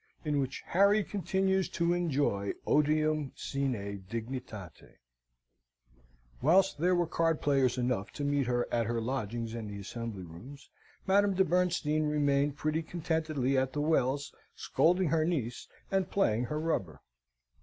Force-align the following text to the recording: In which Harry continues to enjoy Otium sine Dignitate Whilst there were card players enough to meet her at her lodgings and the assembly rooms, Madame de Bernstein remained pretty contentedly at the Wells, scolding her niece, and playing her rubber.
In 0.25 0.39
which 0.39 0.63
Harry 0.65 1.03
continues 1.03 1.69
to 1.69 1.93
enjoy 1.93 2.53
Otium 2.65 3.33
sine 3.35 4.03
Dignitate 4.09 4.95
Whilst 6.41 6.79
there 6.79 6.95
were 6.95 7.05
card 7.05 7.39
players 7.39 7.77
enough 7.77 8.09
to 8.13 8.23
meet 8.23 8.47
her 8.47 8.67
at 8.73 8.87
her 8.87 8.99
lodgings 8.99 9.53
and 9.53 9.69
the 9.69 9.79
assembly 9.79 10.23
rooms, 10.23 10.71
Madame 11.05 11.35
de 11.35 11.45
Bernstein 11.45 12.07
remained 12.07 12.57
pretty 12.57 12.81
contentedly 12.81 13.55
at 13.55 13.73
the 13.73 13.81
Wells, 13.81 14.33
scolding 14.55 15.09
her 15.09 15.23
niece, 15.23 15.67
and 15.91 16.09
playing 16.09 16.45
her 16.45 16.59
rubber. 16.59 17.03